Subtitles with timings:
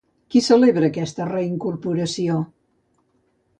[0.35, 2.41] Qui celebra aquesta reincorporació?